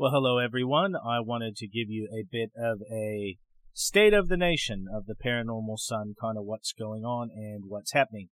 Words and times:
Well, 0.00 0.12
hello 0.12 0.38
everyone. 0.38 0.96
I 0.96 1.20
wanted 1.20 1.56
to 1.56 1.68
give 1.68 1.90
you 1.90 2.08
a 2.10 2.24
bit 2.24 2.52
of 2.56 2.78
a 2.90 3.36
state 3.74 4.14
of 4.14 4.28
the 4.28 4.36
nation 4.38 4.86
of 4.90 5.04
the 5.04 5.14
paranormal 5.14 5.76
sun, 5.76 6.14
kind 6.18 6.38
of 6.38 6.44
what's 6.44 6.72
going 6.72 7.04
on 7.04 7.28
and 7.36 7.64
what's 7.68 7.92
happening. 7.92 8.30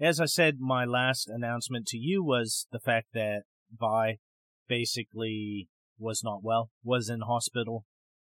As 0.00 0.18
I 0.18 0.24
said, 0.24 0.56
my 0.58 0.84
last 0.84 1.28
announcement 1.28 1.86
to 1.86 1.96
you 1.96 2.24
was 2.24 2.66
the 2.72 2.80
fact 2.80 3.10
that 3.14 3.42
Vi 3.72 4.16
basically 4.68 5.68
was 6.00 6.22
not 6.24 6.42
well, 6.42 6.70
was 6.82 7.08
in 7.08 7.20
hospital. 7.20 7.84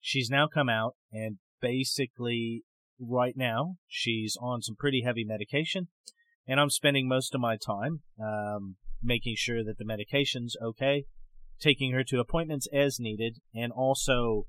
She's 0.02 0.30
now 0.30 0.50
come 0.54 0.68
out 0.68 0.96
and 1.14 1.38
basically 1.62 2.66
right 3.00 3.38
now 3.38 3.76
she's 3.88 4.36
on 4.42 4.64
some 4.64 4.76
pretty 4.78 5.04
heavy 5.06 5.24
medication 5.24 5.88
and 6.46 6.60
I'm 6.60 6.70
spending 6.70 7.08
most 7.08 7.34
of 7.34 7.40
my 7.40 7.56
time 7.56 8.02
um, 8.22 8.76
making 9.02 9.36
sure 9.38 9.64
that 9.64 9.78
the 9.78 9.86
medication's 9.86 10.58
okay 10.62 11.06
taking 11.60 11.92
her 11.94 12.04
to 12.06 12.20
appointments 12.20 12.68
as 12.74 13.00
needed, 13.00 13.40
and 13.54 13.72
also 13.72 14.46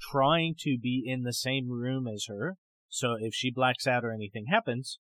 trying 0.00 0.54
to 0.58 0.76
be 0.80 1.02
in 1.06 1.22
the 1.22 1.32
same 1.32 1.70
room 1.70 2.06
as 2.06 2.26
her. 2.28 2.56
So 2.88 3.14
if 3.18 3.34
she 3.34 3.50
blacks 3.50 3.86
out 3.86 4.04
or 4.04 4.12
anything 4.12 4.46
happens, 4.50 4.98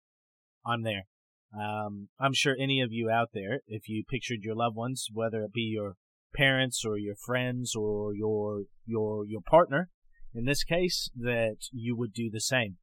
I'm 0.67 0.83
there. 0.83 1.07
Um, 1.55 2.09
I'm 2.19 2.33
sure 2.33 2.57
any 2.59 2.81
of 2.81 2.93
you 2.93 3.11
out 3.11 3.31
there, 3.33 3.61
if 3.67 3.89
you 3.89 4.05
pictured 4.09 4.41
your 4.43 4.57
loved 4.57 4.77
ones, 4.77 5.09
whether 5.13 5.43
it 5.43 5.53
be 5.53 5.63
your 5.73 5.95
parents 6.35 6.83
or 6.85 6.99
your 6.99 7.15
friends 7.15 7.75
or 7.77 8.15
your 8.15 8.63
your 8.85 9.25
your 9.25 9.41
partner, 9.41 9.89
in 10.35 10.47
this 10.47 10.65
case, 10.65 11.11
that 11.15 11.59
you 11.71 11.97
would 11.97 12.13
do 12.13 12.29
the 12.31 12.41
same. 12.41 12.79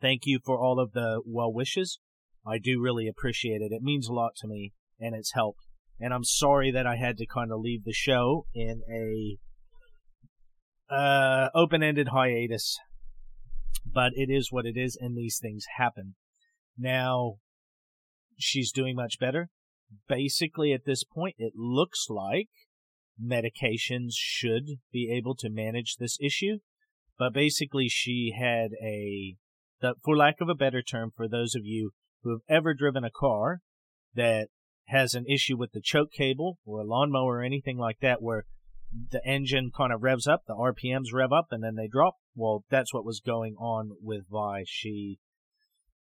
Thank 0.00 0.22
you 0.24 0.40
for 0.44 0.58
all 0.58 0.80
of 0.80 0.92
the 0.92 1.22
well 1.24 1.52
wishes. 1.52 2.00
I 2.46 2.58
do 2.58 2.80
really 2.80 3.06
appreciate 3.06 3.60
it. 3.60 3.72
It 3.72 3.82
means 3.82 4.08
a 4.08 4.12
lot 4.12 4.32
to 4.38 4.48
me, 4.48 4.72
and 4.98 5.14
it's 5.14 5.32
helped 5.34 5.65
and 6.00 6.12
I'm 6.12 6.24
sorry 6.24 6.70
that 6.70 6.86
I 6.86 6.96
had 6.96 7.16
to 7.18 7.26
kind 7.26 7.50
of 7.52 7.60
leave 7.60 7.84
the 7.84 7.92
show 7.92 8.46
in 8.54 8.82
a 8.90 9.38
uh, 10.92 11.48
open-ended 11.54 12.08
hiatus. 12.08 12.78
But 13.84 14.12
it 14.14 14.28
is 14.30 14.50
what 14.50 14.66
it 14.66 14.76
is, 14.76 14.98
and 15.00 15.16
these 15.16 15.38
things 15.40 15.64
happen. 15.78 16.16
Now, 16.76 17.36
she's 18.38 18.72
doing 18.72 18.96
much 18.96 19.18
better. 19.18 19.48
Basically, 20.08 20.72
at 20.72 20.84
this 20.84 21.04
point, 21.04 21.36
it 21.38 21.52
looks 21.56 22.06
like 22.10 22.48
medications 23.22 24.12
should 24.12 24.64
be 24.92 25.10
able 25.16 25.34
to 25.36 25.48
manage 25.48 25.96
this 25.96 26.18
issue. 26.20 26.58
But 27.18 27.32
basically, 27.32 27.88
she 27.88 28.34
had 28.38 28.72
a, 28.82 29.36
for 30.04 30.16
lack 30.16 30.40
of 30.40 30.48
a 30.48 30.54
better 30.54 30.82
term, 30.82 31.12
for 31.16 31.28
those 31.28 31.54
of 31.54 31.64
you 31.64 31.92
who 32.22 32.30
have 32.30 32.40
ever 32.48 32.74
driven 32.74 33.04
a 33.04 33.10
car 33.10 33.60
that 34.14 34.48
has 34.86 35.14
an 35.14 35.24
issue 35.26 35.56
with 35.56 35.72
the 35.72 35.80
choke 35.80 36.12
cable 36.12 36.58
or 36.64 36.80
a 36.80 36.84
lawnmower 36.84 37.38
or 37.38 37.42
anything 37.42 37.76
like 37.76 37.98
that 38.00 38.22
where 38.22 38.44
the 39.10 39.24
engine 39.26 39.70
kind 39.76 39.92
of 39.92 40.02
revs 40.02 40.26
up, 40.26 40.42
the 40.46 40.54
RPMs 40.54 41.12
rev 41.12 41.32
up 41.32 41.48
and 41.50 41.62
then 41.62 41.74
they 41.74 41.88
drop. 41.88 42.14
Well, 42.34 42.64
that's 42.70 42.94
what 42.94 43.04
was 43.04 43.20
going 43.20 43.54
on 43.56 43.90
with 44.00 44.24
Vi. 44.30 44.64
She, 44.66 45.18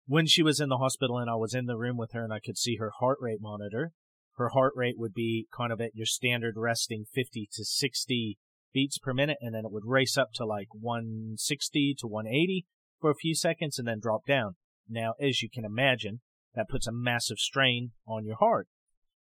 when 0.05 0.25
she 0.25 0.41
was 0.41 0.59
in 0.59 0.69
the 0.69 0.77
hospital 0.77 1.17
and 1.17 1.29
I 1.29 1.35
was 1.35 1.53
in 1.53 1.65
the 1.65 1.77
room 1.77 1.97
with 1.97 2.13
her 2.13 2.23
and 2.23 2.33
I 2.33 2.39
could 2.39 2.57
see 2.57 2.77
her 2.77 2.91
heart 2.99 3.17
rate 3.21 3.39
monitor, 3.41 3.91
her 4.37 4.49
heart 4.49 4.73
rate 4.75 4.95
would 4.97 5.13
be 5.13 5.47
kind 5.55 5.71
of 5.73 5.81
at 5.81 5.95
your 5.95 6.05
standard 6.05 6.55
resting 6.55 7.05
50 7.13 7.49
to 7.53 7.65
60 7.65 8.37
beats 8.73 8.97
per 8.97 9.13
minute 9.13 9.37
and 9.41 9.53
then 9.53 9.65
it 9.65 9.71
would 9.71 9.85
race 9.85 10.17
up 10.17 10.29
to 10.35 10.45
like 10.45 10.67
160 10.71 11.95
to 11.99 12.07
180 12.07 12.65
for 12.99 13.11
a 13.11 13.15
few 13.15 13.35
seconds 13.35 13.77
and 13.77 13.87
then 13.87 13.99
drop 13.99 14.25
down. 14.25 14.55
Now, 14.87 15.13
as 15.21 15.41
you 15.41 15.49
can 15.53 15.65
imagine, 15.65 16.21
that 16.55 16.69
puts 16.69 16.87
a 16.87 16.91
massive 16.91 17.37
strain 17.37 17.91
on 18.07 18.25
your 18.25 18.37
heart. 18.37 18.67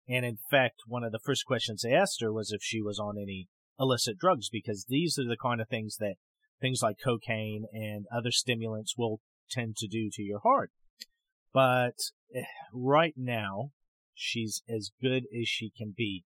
And 0.09 0.25
in 0.25 0.39
fact, 0.51 0.83
one 0.87 1.05
of 1.05 1.13
the 1.13 1.21
first 1.25 1.45
questions 1.45 1.83
they 1.83 1.93
asked 1.93 2.23
her 2.23 2.33
was 2.33 2.51
if 2.51 2.63
she 2.63 2.81
was 2.81 2.99
on 2.99 3.17
any 3.19 3.49
illicit 3.79 4.19
drugs, 4.19 4.49
because 4.51 4.87
these 4.89 5.19
are 5.19 5.29
the 5.29 5.37
kind 5.41 5.61
of 5.61 5.69
things 5.69 5.97
that 5.99 6.15
things 6.61 6.81
like 6.83 6.97
cocaine 7.03 7.67
and 7.73 8.07
other 8.15 8.31
stimulants 8.31 8.95
will 8.97 9.21
tend 9.51 9.77
to 9.77 9.87
do 9.87 10.09
to 10.13 10.23
your 10.23 10.41
heart. 10.41 10.71
But 11.53 11.97
eh, 12.35 12.43
right 12.73 13.15
now, 13.17 13.71
she's 14.15 14.63
as 14.69 14.91
good 15.01 15.25
as 15.39 15.49
she 15.49 15.71
can 15.77 15.95
be. 15.97 16.25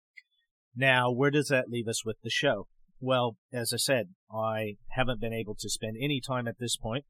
Now, 0.75 1.11
where 1.11 1.31
does 1.31 1.49
that 1.49 1.69
leave 1.69 1.89
us 1.89 2.05
with 2.05 2.17
the 2.23 2.31
show? 2.31 2.69
Well, 3.01 3.37
as 3.53 3.73
I 3.73 3.77
said, 3.77 4.11
I 4.33 4.77
haven't 4.91 5.21
been 5.21 5.33
able 5.33 5.55
to 5.57 5.69
spend 5.69 5.97
any 6.01 6.21
time 6.21 6.49
at 6.49 6.59
this 6.59 6.77
point 6.77 7.05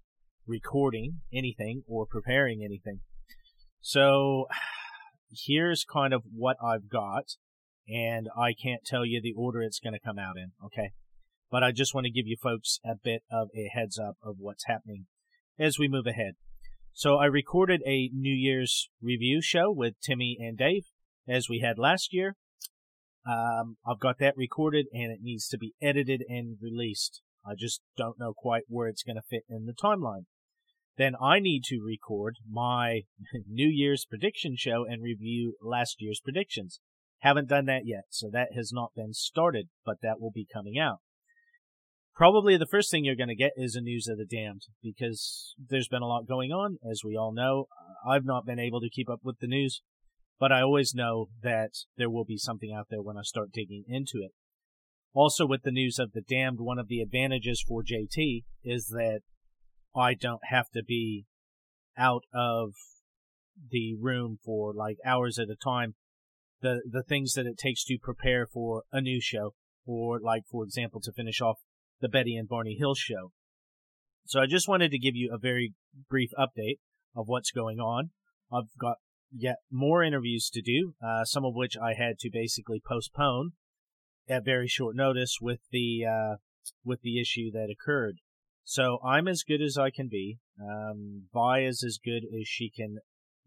recording 0.47 1.21
anything 1.33 1.83
or 1.87 2.07
preparing 2.07 2.63
anything. 2.63 3.01
So 3.85 4.47
here's 5.47 5.85
kind 5.85 6.15
of 6.15 6.23
what 6.35 6.57
I've 6.65 6.89
got, 6.89 7.37
and 7.87 8.29
I 8.37 8.55
can't 8.55 8.83
tell 8.85 9.05
you 9.05 9.21
the 9.23 9.35
order 9.37 9.63
it's 9.63 9.79
going 9.79 9.93
to 9.93 10.01
come 10.01 10.19
out 10.19 10.37
in, 10.37 10.53
okay? 10.65 10.93
But 11.51 11.63
I 11.63 11.71
just 11.71 11.95
want 11.95 12.07
to 12.07 12.11
give 12.11 12.27
you 12.27 12.37
folks 12.43 12.81
a 12.85 12.95
bit 13.03 13.23
of 13.31 13.49
a 13.55 13.69
heads 13.73 13.99
up 13.99 14.17
of 14.25 14.37
what's 14.39 14.65
happening 14.67 15.05
as 15.59 15.79
we 15.79 15.87
move 15.87 16.07
ahead. 16.07 16.33
So 16.95 17.17
I 17.17 17.27
recorded 17.27 17.83
a 17.87 18.09
New 18.15 18.33
Year's 18.33 18.89
review 19.03 19.43
show 19.43 19.71
with 19.71 20.01
Timmy 20.03 20.39
and 20.41 20.57
Dave, 20.57 20.85
as 21.29 21.49
we 21.51 21.61
had 21.61 21.79
last 21.79 22.15
year. 22.15 22.37
Um, 23.27 23.77
I've 23.87 24.01
got 24.01 24.19
that 24.19 24.37
recorded 24.37 24.87
and 24.93 25.13
it 25.13 25.21
needs 25.23 25.47
to 25.49 25.59
be 25.59 25.75
edited 25.83 26.23
and 26.29 26.57
released. 26.61 27.21
I 27.47 27.53
just 27.59 27.83
don't 27.97 28.19
know 28.19 28.33
quite 28.35 28.63
where 28.69 28.89
it's 28.89 29.03
going 29.03 29.17
to 29.17 29.23
fit 29.29 29.45
in 29.49 29.67
the 29.67 29.75
timeline 29.75 30.25
then 30.97 31.15
I 31.21 31.41
need 31.41 31.65
to 31.65 31.81
record 31.85 32.37
my 32.49 33.03
New 33.49 33.69
Year's 33.69 34.07
prediction 34.09 34.55
show 34.57 34.85
and 34.89 35.03
review 35.03 35.55
last 35.63 35.97
year's 36.01 36.21
predictions. 36.23 36.81
Haven't 37.21 37.49
done 37.49 37.65
that 37.67 37.87
yet, 37.87 38.05
so 38.11 38.29
that 38.33 38.49
has 38.55 38.71
not 38.73 38.93
been 38.95 39.15
started, 39.15 39.69
but 39.85 39.97
that 40.03 40.21
will 40.21 40.31
be 40.31 40.47
coming 40.53 40.79
out. 40.79 40.99
Probably 42.15 42.57
the 42.57 42.67
first 42.67 42.91
thing 42.91 43.05
you're 43.05 43.17
going 43.17 43.29
to 43.29 43.35
get 43.35 43.53
is 43.57 43.75
a 43.75 43.81
news 43.81 44.07
of 44.07 44.19
the 44.19 44.25
damned 44.25 44.63
because 44.83 45.55
there's 45.59 45.89
been 45.89 46.03
a 46.03 46.07
lot 46.07 46.29
going 46.29 46.53
on, 46.53 46.79
as 46.89 47.01
we 47.05 47.17
all 47.17 47.33
know. 47.33 47.67
I've 48.09 48.25
not 48.25 48.47
been 48.47 48.61
able 48.61 48.81
to 48.81 48.91
keep 48.91 49.11
up 49.11 49.21
with 49.25 49.41
the 49.41 49.49
news, 49.49 49.83
but 50.39 50.53
I 50.53 50.61
always 50.61 50.95
know 50.95 51.27
that 51.43 51.71
there 51.97 52.11
will 52.11 52.25
be 52.25 52.37
something 52.37 52.73
out 52.73 52.87
there 52.89 53.03
when 53.03 53.17
I 53.17 53.23
start 53.23 53.51
digging 53.53 53.85
into 53.89 54.19
it. 54.19 54.31
Also, 55.13 55.47
with 55.47 55.63
the 55.63 55.73
news 55.73 55.99
of 55.99 56.13
the 56.13 56.21
damned, 56.21 56.59
one 56.61 56.79
of 56.79 56.89
the 56.89 57.01
advantages 57.01 57.65
for 57.67 57.83
JT 57.83 58.45
is 58.63 58.87
that 58.89 59.21
I 59.97 60.15
don't 60.15 60.45
have 60.51 60.71
to 60.71 60.83
be 60.83 61.27
out 61.97 62.25
of 62.33 62.73
the 63.71 63.95
room 64.01 64.39
for 64.45 64.73
like 64.75 64.97
hours 65.07 65.39
at 65.39 65.49
a 65.49 65.57
time. 65.57 65.95
The 66.61 66.83
the 66.89 67.03
things 67.03 67.35
that 67.35 67.47
it 67.47 67.59
takes 67.59 67.85
to 67.85 67.99
prepare 68.01 68.47
for 68.47 68.85
a 68.93 69.01
new 69.01 69.21
show, 69.21 69.55
or 69.87 70.19
like 70.21 70.45
for 70.51 70.65
example 70.65 71.01
to 71.03 71.13
finish 71.13 71.41
off 71.41 71.59
the 72.01 72.09
Betty 72.09 72.37
and 72.37 72.49
Barney 72.49 72.77
Hill 72.79 72.95
show. 72.95 73.33
So 74.27 74.41
I 74.41 74.47
just 74.47 74.69
wanted 74.69 74.91
to 74.91 74.99
give 74.99 75.15
you 75.15 75.31
a 75.33 75.39
very 75.39 75.75
brief 76.09 76.31
update 76.39 76.79
of 77.15 77.29
what's 77.29 77.51
going 77.51 77.79
on. 77.79 78.11
I've 78.53 78.77
got 78.81 78.97
yet 79.31 79.57
more 79.71 80.03
interviews 80.03 80.49
to 80.55 80.63
do, 80.63 80.95
uh, 81.05 81.25
some 81.25 81.45
of 81.45 81.55
which 81.55 81.77
I 81.77 81.95
had 81.95 82.19
to 82.21 82.31
basically 82.33 82.81
postpone 82.87 83.53
at 84.29 84.45
very 84.45 84.69
short 84.69 84.97
notice 84.97 85.39
with 85.41 85.61
the 85.71 86.05
uh, 86.07 86.37
with 86.85 87.01
the 87.03 87.21
issue 87.21 87.51
that 87.53 87.69
occurred. 87.71 88.19
So 88.65 88.99
I'm 89.05 89.29
as 89.29 89.43
good 89.43 89.61
as 89.61 89.77
I 89.77 89.91
can 89.91 90.09
be. 90.09 90.39
Um, 90.61 91.25
Vi 91.33 91.61
is 91.61 91.85
as 91.85 91.99
good 92.03 92.25
as 92.25 92.49
she 92.49 92.71
can 92.71 92.99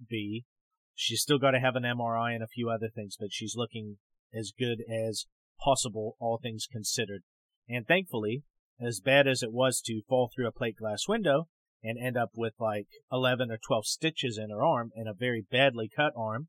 be. 0.07 0.45
She's 0.94 1.22
still 1.22 1.39
got 1.39 1.51
to 1.51 1.59
have 1.59 1.75
an 1.75 1.83
MRI 1.83 2.33
and 2.33 2.44
a 2.44 2.47
few 2.47 2.69
other 2.69 2.89
things, 2.94 3.17
but 3.19 3.29
she's 3.31 3.55
looking 3.55 3.97
as 4.33 4.53
good 4.57 4.79
as 4.89 5.25
possible, 5.59 6.16
all 6.19 6.39
things 6.41 6.67
considered. 6.72 7.23
And 7.67 7.88
thankfully, 7.88 8.44
as 8.79 9.00
bad 9.00 9.28
as 9.28 9.41
it 9.41 9.51
was 9.51 9.81
to 9.81 10.01
fall 10.07 10.29
through 10.33 10.47
a 10.47 10.51
plate 10.51 10.78
glass 10.78 11.07
window 11.07 11.47
and 11.84 11.97
end 11.97 12.17
up 12.17 12.31
with 12.35 12.53
like 12.59 12.88
11 13.11 13.51
or 13.51 13.57
12 13.57 13.85
stitches 13.88 14.39
in 14.41 14.51
her 14.51 14.63
arm 14.63 14.91
and 14.95 15.07
a 15.07 15.13
very 15.13 15.45
badly 15.51 15.89
cut 15.94 16.13
arm, 16.16 16.47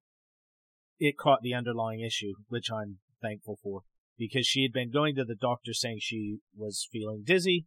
it 0.98 1.16
caught 1.16 1.40
the 1.42 1.54
underlying 1.54 2.00
issue, 2.00 2.34
which 2.48 2.70
I'm 2.70 2.98
thankful 3.22 3.58
for 3.62 3.82
because 4.18 4.46
she 4.46 4.62
had 4.62 4.72
been 4.72 4.90
going 4.90 5.14
to 5.14 5.24
the 5.24 5.36
doctor 5.36 5.72
saying 5.72 5.98
she 6.00 6.38
was 6.56 6.88
feeling 6.90 7.22
dizzy 7.24 7.66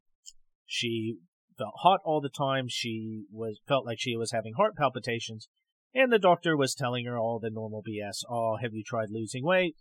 she 0.71 1.18
felt 1.57 1.73
hot 1.81 2.00
all 2.06 2.21
the 2.21 2.29
time. 2.29 2.68
She 2.69 3.25
was 3.29 3.59
felt 3.68 3.85
like 3.85 4.00
she 4.00 4.15
was 4.15 4.31
having 4.31 4.53
heart 4.53 4.77
palpitations, 4.77 5.50
and 5.94 6.13
the 6.13 6.18
doctor 6.18 6.56
was 6.56 6.73
telling 6.73 7.06
her 7.06 7.19
all 7.19 7.39
the 7.39 7.50
normal 7.50 7.83
BS. 7.83 8.23
Oh, 8.29 8.56
have 8.62 8.73
you 8.73 8.81
tried 8.81 9.09
losing 9.09 9.44
weight? 9.44 9.75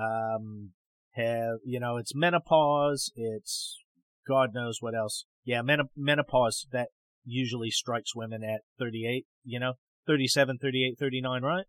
Um, 0.00 0.70
have 1.14 1.58
you 1.64 1.80
know 1.80 1.96
it's 1.96 2.14
menopause? 2.14 3.10
It's 3.16 3.82
God 4.28 4.50
knows 4.54 4.78
what 4.80 4.94
else. 4.94 5.24
Yeah, 5.44 5.62
men- 5.62 5.90
menopause 5.96 6.68
that 6.70 6.90
usually 7.24 7.70
strikes 7.70 8.14
women 8.14 8.44
at 8.44 8.60
38. 8.78 9.26
You 9.44 9.58
know, 9.58 9.72
37, 10.06 10.58
38, 10.62 10.96
39, 10.96 11.42
right? 11.42 11.64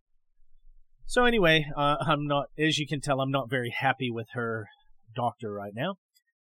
So 1.08 1.26
anyway, 1.26 1.66
uh, 1.76 1.96
I'm 2.02 2.28
not, 2.28 2.48
as 2.60 2.78
you 2.78 2.86
can 2.86 3.02
tell, 3.02 3.22
I'm 3.22 3.32
not 3.32 3.50
very 3.50 3.74
happy 3.76 4.12
with 4.12 4.28
her 4.34 4.68
doctor 5.16 5.52
right 5.52 5.74
now 5.74 5.96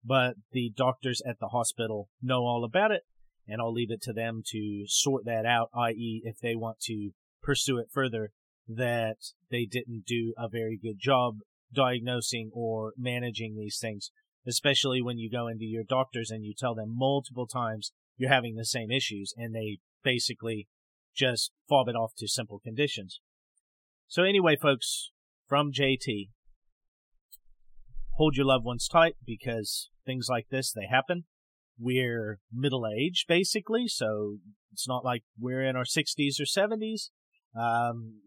but 0.06 0.34
the 0.52 0.72
doctors 0.76 1.20
at 1.28 1.40
the 1.40 1.48
hospital 1.48 2.08
know 2.22 2.42
all 2.42 2.64
about 2.64 2.92
it, 2.92 3.02
and 3.48 3.60
I'll 3.60 3.72
leave 3.72 3.90
it 3.90 4.02
to 4.02 4.12
them 4.12 4.42
to 4.46 4.84
sort 4.86 5.24
that 5.24 5.44
out, 5.44 5.68
i.e., 5.74 6.22
if 6.24 6.38
they 6.38 6.54
want 6.54 6.78
to 6.82 7.10
pursue 7.42 7.78
it 7.78 7.88
further, 7.92 8.30
that 8.68 9.16
they 9.50 9.64
didn't 9.64 10.04
do 10.06 10.32
a 10.38 10.48
very 10.48 10.78
good 10.80 10.98
job 10.98 11.38
diagnosing 11.72 12.50
or 12.52 12.92
managing 12.96 13.56
these 13.56 13.78
things, 13.80 14.10
especially 14.46 15.02
when 15.02 15.18
you 15.18 15.30
go 15.30 15.48
into 15.48 15.64
your 15.64 15.84
doctors 15.84 16.30
and 16.30 16.44
you 16.44 16.54
tell 16.56 16.74
them 16.74 16.96
multiple 16.96 17.46
times 17.46 17.92
you're 18.16 18.30
having 18.30 18.54
the 18.54 18.64
same 18.64 18.90
issues 18.90 19.34
and 19.36 19.54
they 19.54 19.78
basically 20.02 20.68
just 21.14 21.50
fob 21.68 21.88
it 21.88 21.96
off 21.96 22.12
to 22.16 22.28
simple 22.28 22.60
conditions. 22.60 23.20
So 24.06 24.22
anyway, 24.22 24.56
folks, 24.56 25.10
from 25.48 25.72
JT, 25.72 26.28
hold 28.16 28.36
your 28.36 28.46
loved 28.46 28.64
ones 28.64 28.88
tight 28.88 29.14
because 29.24 29.90
things 30.04 30.26
like 30.28 30.46
this, 30.50 30.72
they 30.72 30.86
happen. 30.90 31.24
We're 31.78 32.40
middle 32.52 32.86
aged 32.86 33.26
basically, 33.28 33.86
so 33.88 34.38
it's 34.72 34.88
not 34.88 35.04
like 35.04 35.22
we're 35.38 35.62
in 35.62 35.76
our 35.76 35.84
60s 35.84 36.40
or 36.40 36.44
70s. 36.44 37.10
Um, 37.58 38.20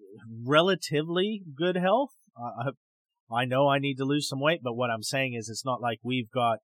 relatively 0.45 1.43
good 1.55 1.75
health. 1.75 2.11
I 3.31 3.45
know 3.45 3.67
I 3.67 3.79
need 3.79 3.95
to 3.95 4.05
lose 4.05 4.27
some 4.27 4.39
weight, 4.39 4.61
but 4.63 4.75
what 4.75 4.89
I'm 4.89 5.03
saying 5.03 5.33
is 5.33 5.49
it's 5.49 5.65
not 5.65 5.81
like 5.81 5.99
we've 6.03 6.31
got 6.31 6.59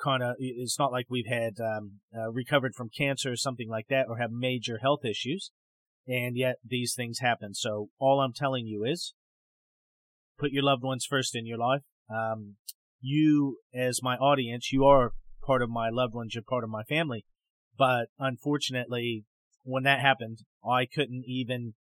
kind 0.00 0.22
of, 0.22 0.36
it's 0.38 0.78
not 0.78 0.92
like 0.92 1.06
we've 1.08 1.26
had 1.28 1.54
um, 1.60 2.00
uh, 2.16 2.30
recovered 2.30 2.74
from 2.74 2.90
cancer 2.96 3.32
or 3.32 3.36
something 3.36 3.68
like 3.68 3.86
that 3.88 4.06
or 4.08 4.18
have 4.18 4.30
major 4.30 4.78
health 4.80 5.04
issues. 5.04 5.50
And 6.06 6.36
yet 6.36 6.56
these 6.64 6.94
things 6.94 7.18
happen. 7.18 7.54
So 7.54 7.88
all 7.98 8.20
I'm 8.20 8.32
telling 8.32 8.66
you 8.66 8.84
is 8.84 9.14
put 10.38 10.52
your 10.52 10.62
loved 10.62 10.82
ones 10.82 11.04
first 11.08 11.34
in 11.34 11.46
your 11.46 11.58
life. 11.58 11.82
Um, 12.10 12.56
you, 13.00 13.58
as 13.74 14.02
my 14.02 14.16
audience, 14.16 14.72
you 14.72 14.84
are 14.84 15.12
part 15.44 15.62
of 15.62 15.70
my 15.70 15.88
loved 15.90 16.14
ones, 16.14 16.34
you're 16.34 16.42
part 16.42 16.64
of 16.64 16.70
my 16.70 16.82
family. 16.82 17.24
But 17.76 18.06
unfortunately, 18.18 19.24
when 19.62 19.84
that 19.84 20.00
happened, 20.00 20.38
I 20.64 20.86
couldn't 20.86 21.24
even 21.26 21.74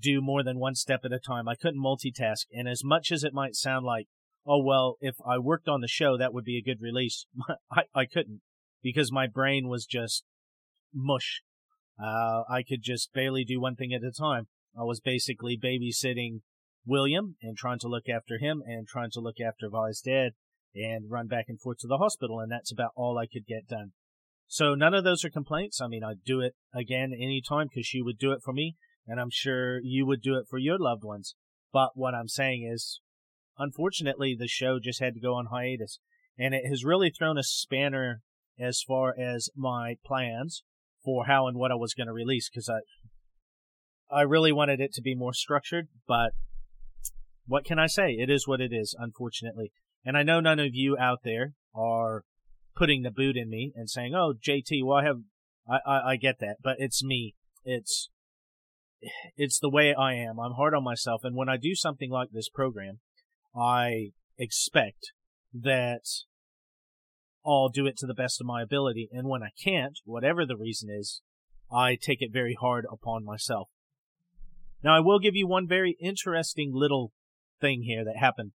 do 0.00 0.20
more 0.20 0.42
than 0.42 0.58
one 0.58 0.74
step 0.74 1.00
at 1.04 1.12
a 1.12 1.18
time. 1.18 1.48
I 1.48 1.54
couldn't 1.54 1.82
multitask. 1.82 2.44
And 2.52 2.68
as 2.68 2.84
much 2.84 3.10
as 3.10 3.24
it 3.24 3.32
might 3.32 3.54
sound 3.54 3.84
like, 3.84 4.06
oh, 4.46 4.62
well, 4.62 4.96
if 5.00 5.16
I 5.26 5.38
worked 5.38 5.68
on 5.68 5.80
the 5.80 5.88
show, 5.88 6.16
that 6.16 6.32
would 6.32 6.44
be 6.44 6.58
a 6.58 6.62
good 6.62 6.80
release, 6.80 7.26
I, 7.72 7.82
I 7.94 8.06
couldn't 8.06 8.40
because 8.82 9.10
my 9.10 9.26
brain 9.26 9.68
was 9.68 9.86
just 9.86 10.24
mush. 10.94 11.42
Uh, 12.00 12.42
I 12.48 12.62
could 12.62 12.82
just 12.82 13.12
barely 13.12 13.44
do 13.44 13.60
one 13.60 13.74
thing 13.74 13.92
at 13.92 14.02
a 14.02 14.12
time. 14.12 14.46
I 14.78 14.84
was 14.84 15.00
basically 15.00 15.58
babysitting 15.58 16.42
William 16.88 17.36
and 17.42 17.56
trying 17.56 17.78
to 17.80 17.88
look 17.88 18.08
after 18.08 18.38
him 18.38 18.62
and 18.66 18.88
trying 18.88 19.10
to 19.12 19.20
look 19.20 19.36
after 19.40 19.68
Vi's 19.70 20.00
dad 20.00 20.30
and 20.74 21.10
run 21.10 21.28
back 21.28 21.44
and 21.48 21.60
forth 21.60 21.78
to 21.78 21.86
the 21.86 21.98
hospital. 21.98 22.40
And 22.40 22.50
that's 22.50 22.72
about 22.72 22.92
all 22.96 23.18
I 23.18 23.26
could 23.26 23.46
get 23.46 23.68
done. 23.68 23.92
So 24.46 24.74
none 24.74 24.94
of 24.94 25.04
those 25.04 25.24
are 25.24 25.30
complaints. 25.30 25.80
I 25.80 25.88
mean, 25.88 26.02
I'd 26.02 26.24
do 26.24 26.40
it 26.40 26.54
again 26.74 27.12
anytime 27.14 27.66
because 27.68 27.86
she 27.86 28.02
would 28.02 28.18
do 28.18 28.32
it 28.32 28.40
for 28.42 28.52
me 28.52 28.76
and 29.08 29.18
I'm 29.18 29.30
sure 29.30 29.80
you 29.82 30.06
would 30.06 30.20
do 30.20 30.36
it 30.36 30.46
for 30.48 30.58
your 30.58 30.78
loved 30.78 31.02
ones. 31.02 31.34
But 31.72 31.92
what 31.94 32.14
I'm 32.14 32.28
saying 32.28 32.68
is, 32.70 33.00
unfortunately, 33.58 34.36
the 34.38 34.46
show 34.46 34.78
just 34.78 35.00
had 35.00 35.14
to 35.14 35.20
go 35.20 35.34
on 35.34 35.46
hiatus, 35.46 35.98
and 36.38 36.54
it 36.54 36.66
has 36.68 36.84
really 36.84 37.10
thrown 37.10 37.38
a 37.38 37.42
spanner 37.42 38.20
as 38.60 38.82
far 38.86 39.14
as 39.18 39.48
my 39.56 39.96
plans 40.04 40.62
for 41.02 41.24
how 41.24 41.46
and 41.46 41.56
what 41.56 41.72
I 41.72 41.76
was 41.76 41.94
going 41.94 42.06
to 42.06 42.12
release 42.12 42.50
because 42.50 42.68
I, 42.68 42.80
I 44.14 44.22
really 44.22 44.52
wanted 44.52 44.80
it 44.80 44.92
to 44.94 45.02
be 45.02 45.14
more 45.14 45.32
structured, 45.32 45.88
but 46.06 46.32
what 47.48 47.64
can 47.64 47.78
I 47.78 47.86
say? 47.86 48.12
It 48.12 48.30
is 48.30 48.46
what 48.46 48.60
it 48.60 48.72
is, 48.72 48.94
unfortunately. 48.96 49.72
And 50.04 50.16
I 50.16 50.22
know 50.22 50.38
none 50.38 50.60
of 50.60 50.74
you 50.74 50.96
out 50.96 51.20
there 51.24 51.54
are 51.74 52.22
putting 52.76 53.02
the 53.02 53.10
boot 53.10 53.36
in 53.36 53.48
me 53.48 53.72
and 53.74 53.90
saying, 53.90 54.14
"Oh, 54.14 54.34
JT, 54.34 54.84
well, 54.84 54.98
I 54.98 55.04
have, 55.04 55.16
I, 55.68 55.78
I, 55.84 56.10
I 56.10 56.16
get 56.16 56.38
that, 56.40 56.58
but 56.62 56.76
it's 56.78 57.02
me. 57.02 57.34
It's 57.64 58.10
it's 59.36 59.58
the 59.58 59.70
way 59.70 59.94
I 59.94 60.14
am. 60.14 60.38
I'm 60.38 60.52
hard 60.52 60.74
on 60.74 60.84
myself. 60.84 61.22
And 61.24 61.36
when 61.36 61.48
I 61.48 61.56
do 61.56 61.74
something 61.74 62.10
like 62.10 62.30
this 62.32 62.48
program, 62.48 63.00
I 63.56 64.10
expect 64.38 65.12
that 65.54 66.04
I'll 67.46 67.68
do 67.68 67.86
it 67.86 67.96
to 67.98 68.06
the 68.06 68.14
best 68.14 68.40
of 68.40 68.46
my 68.46 68.62
ability. 68.62 69.08
And 69.12 69.28
when 69.28 69.42
I 69.42 69.50
can't, 69.62 69.98
whatever 70.04 70.44
the 70.44 70.56
reason 70.56 70.88
is, 70.90 71.22
I 71.72 71.96
take 72.00 72.20
it 72.20 72.32
very 72.32 72.56
hard 72.58 72.86
upon 72.90 73.24
myself. 73.24 73.68
Now, 74.82 74.96
I 74.96 75.00
will 75.00 75.18
give 75.18 75.34
you 75.34 75.46
one 75.46 75.66
very 75.66 75.96
interesting 76.00 76.70
little 76.72 77.12
thing 77.60 77.82
here 77.82 78.04
that 78.04 78.16
happened. 78.16 78.52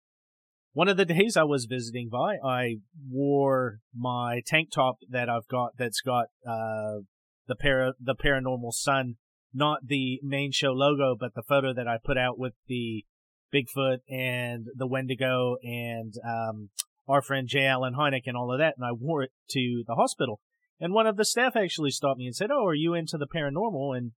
One 0.72 0.88
of 0.88 0.96
the 0.96 1.04
days 1.04 1.36
I 1.36 1.42
was 1.42 1.64
visiting 1.64 2.08
Vi, 2.10 2.36
I 2.44 2.76
wore 3.10 3.80
my 3.94 4.40
tank 4.46 4.70
top 4.72 4.98
that 5.08 5.28
I've 5.28 5.48
got 5.48 5.72
that's 5.76 6.00
got 6.00 6.26
uh, 6.46 7.02
the 7.48 7.56
para 7.58 7.94
the 8.00 8.14
paranormal 8.14 8.72
sun 8.72 9.16
not 9.52 9.86
the 9.86 10.20
main 10.22 10.52
show 10.52 10.70
logo, 10.70 11.16
but 11.18 11.34
the 11.34 11.42
photo 11.42 11.74
that 11.74 11.88
I 11.88 11.98
put 12.02 12.16
out 12.16 12.38
with 12.38 12.54
the 12.68 13.04
Bigfoot 13.52 13.98
and 14.08 14.66
the 14.76 14.86
Wendigo 14.86 15.56
and 15.62 16.14
um, 16.24 16.70
our 17.08 17.20
friend 17.22 17.48
J. 17.48 17.66
Allen 17.66 17.94
Hynek 17.98 18.22
and 18.26 18.36
all 18.36 18.52
of 18.52 18.58
that, 18.58 18.74
and 18.76 18.86
I 18.86 18.92
wore 18.92 19.24
it 19.24 19.32
to 19.50 19.82
the 19.86 19.96
hospital. 19.96 20.40
And 20.78 20.92
one 20.92 21.06
of 21.06 21.16
the 21.16 21.24
staff 21.24 21.56
actually 21.56 21.90
stopped 21.90 22.18
me 22.18 22.26
and 22.26 22.34
said, 22.34 22.50
"Oh, 22.50 22.64
are 22.64 22.74
you 22.74 22.94
into 22.94 23.18
the 23.18 23.26
paranormal?" 23.26 23.96
And 23.96 24.12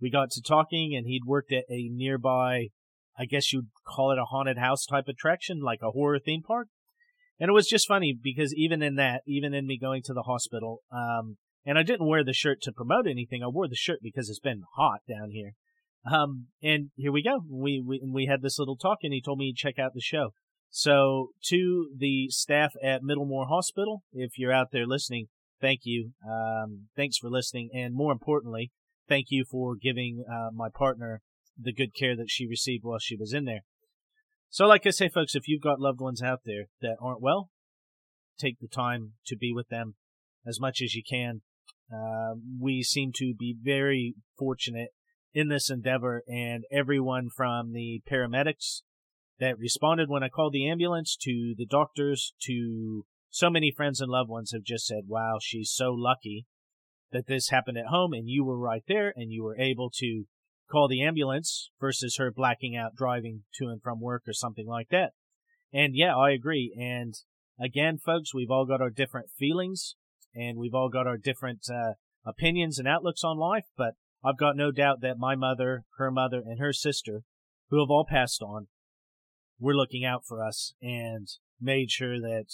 we 0.00 0.10
got 0.10 0.30
to 0.30 0.42
talking, 0.42 0.94
and 0.96 1.06
he'd 1.06 1.24
worked 1.26 1.52
at 1.52 1.64
a 1.68 1.88
nearby, 1.92 2.68
I 3.18 3.24
guess 3.24 3.52
you'd 3.52 3.68
call 3.86 4.12
it 4.12 4.18
a 4.18 4.26
haunted 4.26 4.58
house 4.58 4.86
type 4.86 5.08
attraction, 5.08 5.60
like 5.60 5.80
a 5.82 5.90
horror 5.90 6.18
theme 6.18 6.42
park. 6.46 6.68
And 7.40 7.48
it 7.48 7.52
was 7.52 7.68
just 7.68 7.88
funny 7.88 8.16
because 8.20 8.54
even 8.54 8.82
in 8.82 8.96
that, 8.96 9.22
even 9.26 9.54
in 9.54 9.66
me 9.66 9.78
going 9.78 10.02
to 10.04 10.14
the 10.14 10.22
hospital, 10.22 10.82
um, 10.92 11.36
and 11.64 11.78
I 11.78 11.82
didn't 11.82 12.08
wear 12.08 12.24
the 12.24 12.32
shirt 12.32 12.62
to 12.62 12.72
promote 12.72 13.06
anything. 13.06 13.42
I 13.42 13.48
wore 13.48 13.68
the 13.68 13.76
shirt 13.76 13.98
because 14.02 14.28
it's 14.28 14.40
been 14.40 14.62
hot 14.76 15.00
down 15.08 15.30
here. 15.30 15.52
Um, 16.10 16.46
and 16.62 16.90
here 16.96 17.12
we 17.12 17.22
go. 17.22 17.40
We, 17.50 17.82
we, 17.84 18.00
we 18.10 18.26
had 18.26 18.42
this 18.42 18.58
little 18.58 18.76
talk 18.76 18.98
and 19.02 19.12
he 19.12 19.20
told 19.20 19.38
me 19.38 19.52
to 19.52 19.56
check 19.56 19.78
out 19.78 19.92
the 19.94 20.00
show. 20.00 20.30
So 20.70 21.30
to 21.46 21.90
the 21.96 22.28
staff 22.30 22.72
at 22.82 23.02
Middlemore 23.02 23.48
Hospital, 23.48 24.02
if 24.12 24.38
you're 24.38 24.52
out 24.52 24.68
there 24.72 24.86
listening, 24.86 25.26
thank 25.60 25.80
you. 25.84 26.12
Um, 26.28 26.88
thanks 26.96 27.18
for 27.18 27.28
listening. 27.28 27.70
And 27.74 27.94
more 27.94 28.12
importantly, 28.12 28.70
thank 29.08 29.26
you 29.30 29.44
for 29.44 29.76
giving, 29.76 30.24
uh, 30.30 30.50
my 30.54 30.68
partner 30.74 31.20
the 31.58 31.72
good 31.72 31.94
care 31.94 32.16
that 32.16 32.30
she 32.30 32.46
received 32.46 32.84
while 32.84 32.98
she 33.00 33.16
was 33.16 33.32
in 33.32 33.44
there. 33.44 33.62
So 34.50 34.66
like 34.66 34.86
I 34.86 34.90
say, 34.90 35.08
folks, 35.08 35.34
if 35.34 35.46
you've 35.46 35.62
got 35.62 35.80
loved 35.80 36.00
ones 36.00 36.22
out 36.22 36.40
there 36.44 36.66
that 36.80 36.96
aren't 37.02 37.20
well, 37.20 37.50
take 38.38 38.60
the 38.60 38.68
time 38.68 39.14
to 39.26 39.36
be 39.36 39.52
with 39.52 39.68
them 39.68 39.96
as 40.46 40.60
much 40.60 40.80
as 40.82 40.94
you 40.94 41.02
can. 41.08 41.42
Uh, 41.92 42.34
we 42.60 42.82
seem 42.82 43.12
to 43.16 43.34
be 43.38 43.56
very 43.60 44.14
fortunate 44.38 44.90
in 45.34 45.48
this 45.48 45.70
endeavor, 45.70 46.22
and 46.26 46.64
everyone 46.72 47.28
from 47.34 47.72
the 47.72 48.02
paramedics 48.10 48.82
that 49.38 49.58
responded 49.58 50.08
when 50.08 50.22
I 50.22 50.28
called 50.28 50.52
the 50.52 50.68
ambulance 50.68 51.16
to 51.22 51.54
the 51.56 51.66
doctors 51.66 52.32
to 52.46 53.04
so 53.30 53.50
many 53.50 53.72
friends 53.74 54.00
and 54.00 54.10
loved 54.10 54.30
ones 54.30 54.52
have 54.52 54.64
just 54.64 54.86
said, 54.86 55.04
wow, 55.06 55.38
she's 55.40 55.70
so 55.70 55.92
lucky 55.92 56.46
that 57.12 57.26
this 57.26 57.50
happened 57.50 57.78
at 57.78 57.86
home 57.86 58.12
and 58.12 58.28
you 58.28 58.44
were 58.44 58.58
right 58.58 58.82
there 58.88 59.12
and 59.14 59.30
you 59.30 59.42
were 59.42 59.58
able 59.58 59.90
to 59.94 60.24
call 60.70 60.88
the 60.88 61.02
ambulance 61.02 61.70
versus 61.80 62.16
her 62.18 62.30
blacking 62.30 62.76
out 62.76 62.94
driving 62.96 63.42
to 63.54 63.68
and 63.68 63.82
from 63.82 64.00
work 64.00 64.22
or 64.26 64.32
something 64.32 64.66
like 64.66 64.88
that. 64.90 65.12
And 65.72 65.94
yeah, 65.94 66.16
I 66.16 66.30
agree. 66.30 66.74
And 66.78 67.14
again, 67.60 67.98
folks, 67.98 68.34
we've 68.34 68.50
all 68.50 68.66
got 68.66 68.80
our 68.80 68.90
different 68.90 69.30
feelings 69.36 69.96
and 70.34 70.58
we've 70.58 70.74
all 70.74 70.88
got 70.88 71.06
our 71.06 71.16
different 71.16 71.66
uh, 71.72 71.94
opinions 72.24 72.78
and 72.78 72.86
outlooks 72.86 73.24
on 73.24 73.38
life. 73.38 73.64
But 73.76 73.94
I've 74.24 74.38
got 74.38 74.56
no 74.56 74.70
doubt 74.70 75.00
that 75.02 75.18
my 75.18 75.34
mother, 75.34 75.84
her 75.96 76.10
mother, 76.10 76.42
and 76.44 76.58
her 76.58 76.72
sister, 76.72 77.22
who 77.70 77.80
have 77.80 77.90
all 77.90 78.06
passed 78.08 78.42
on, 78.42 78.68
were 79.58 79.74
looking 79.74 80.04
out 80.04 80.22
for 80.26 80.44
us 80.44 80.74
and 80.80 81.28
made 81.60 81.90
sure 81.90 82.20
that 82.20 82.46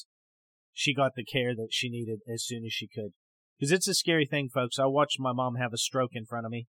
she 0.73 0.94
got 0.94 1.14
the 1.14 1.25
care 1.25 1.54
that 1.54 1.68
she 1.71 1.88
needed 1.88 2.21
as 2.33 2.44
soon 2.44 2.64
as 2.64 2.73
she 2.73 2.88
could. 2.88 3.12
Because 3.59 3.71
it's 3.71 3.88
a 3.88 3.94
scary 3.94 4.26
thing, 4.26 4.49
folks. 4.52 4.78
I 4.78 4.87
watched 4.87 5.21
my 5.21 5.33
mom 5.33 5.54
have 5.56 5.73
a 5.73 5.78
stroke 5.78 6.11
in 6.14 6.26
front 6.26 6.47
of 6.47 6.50
me, 6.50 6.66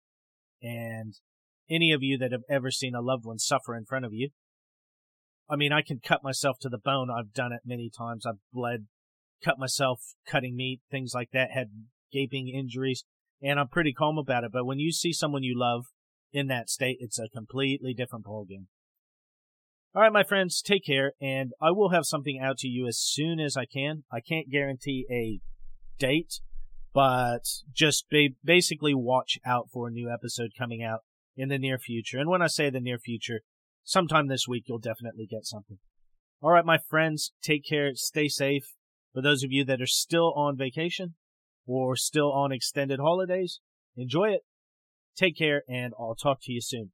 and 0.63 1.15
any 1.71 1.93
of 1.93 2.03
you 2.03 2.19
that 2.19 2.33
have 2.33 2.43
ever 2.49 2.71
seen 2.71 2.95
a 2.95 3.01
loved 3.01 3.25
one 3.25 3.39
suffer 3.39 3.75
in 3.75 3.85
front 3.85 4.05
of 4.05 4.13
you, 4.13 4.31
I 5.49 5.57
mean, 5.57 5.73
I 5.73 5.83
can 5.83 6.01
cut 6.03 6.23
myself 6.23 6.59
to 6.61 6.69
the 6.69 6.79
bone. 6.79 7.09
I've 7.11 7.33
done 7.33 7.53
it 7.53 7.61
many 7.65 7.91
times. 7.91 8.25
I've 8.27 8.41
bled 8.53 8.87
cut 9.45 9.59
myself 9.59 10.01
cutting 10.27 10.57
meat, 10.57 10.81
things 10.91 11.13
like 11.15 11.31
that, 11.33 11.51
had 11.53 11.69
gaping 12.11 12.49
injuries, 12.49 13.05
and 13.43 13.61
I'm 13.61 13.69
pretty 13.69 13.93
calm 13.93 14.17
about 14.17 14.45
it. 14.45 14.53
But 14.53 14.65
when 14.65 14.79
you 14.79 14.91
see 14.91 15.13
someone 15.13 15.43
you 15.43 15.59
love 15.59 15.87
in 16.33 16.47
that 16.49 16.71
state, 16.71 16.97
it's 17.01 17.19
a 17.19 17.29
completely 17.29 17.93
different 17.93 18.25
ballgame. 18.25 18.67
All 19.95 20.03
right, 20.03 20.13
my 20.13 20.25
friends, 20.25 20.61
take 20.61 20.85
care, 20.85 21.13
and 21.21 21.53
I 21.61 21.71
will 21.71 21.91
have 21.91 22.05
something 22.05 22.41
out 22.43 22.59
to 22.59 22.69
you 22.69 22.89
as 22.89 22.99
soon 22.99 23.39
as 23.39 23.57
I 23.57 23.65
can. 23.65 24.05
I 24.11 24.21
can't 24.21 24.51
guarantee 24.51 25.07
a 25.11 25.41
date, 25.99 26.41
but 26.93 27.43
just 27.73 28.07
ba- 28.11 28.35
basically 28.43 28.95
watch 28.95 29.39
out 29.47 29.69
for 29.73 29.87
a 29.87 29.93
new 29.93 30.11
episode 30.11 30.51
coming 30.59 30.83
out 30.83 31.01
in 31.37 31.49
the 31.49 31.59
near 31.59 31.79
future. 31.79 32.19
And 32.19 32.29
when 32.29 32.43
I 32.43 32.47
say 32.47 32.71
the 32.71 32.81
near 32.81 32.99
future, 32.99 33.41
sometime 33.83 34.29
this 34.29 34.47
week, 34.49 34.65
you'll 34.67 34.79
definitely 34.79 35.27
get 35.31 35.45
something. 35.45 35.79
All 36.41 36.51
right, 36.51 36.65
my 36.65 36.79
friends, 36.79 37.33
take 37.43 37.65
care, 37.69 37.93
stay 37.95 38.29
safe, 38.29 38.65
for 39.13 39.23
those 39.23 39.45
of 39.45 39.53
you 39.53 39.65
that 39.65 39.81
are 39.81 39.87
still 39.87 40.33
on 40.35 40.57
vacation 40.57 41.15
or 41.67 41.97
still 41.97 42.33
on 42.33 42.53
extended 42.53 42.99
holidays, 43.01 43.61
enjoy 43.97 44.31
it. 44.31 44.41
Take 45.17 45.39
care, 45.39 45.63
and 45.69 45.95
I'll 45.99 46.17
talk 46.17 46.39
to 46.43 46.53
you 46.53 46.61
soon. 46.61 46.91